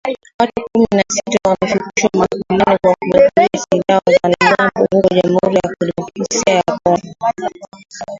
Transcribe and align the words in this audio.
Watu 0.39 0.63
kumi 0.73 0.87
na 0.95 1.03
sita 1.11 1.39
wamefikishwa 1.49 2.27
mahakamani 2.49 2.79
kwa 2.81 2.97
kuwauzia 2.99 3.49
silaha 3.71 4.01
wanamgambo 4.23 4.87
huko 4.91 5.15
jamuhuri 5.15 5.55
ya 5.67 5.75
kidemokrasia 5.79 6.55
ya 6.55 6.63
kongo 6.63 7.07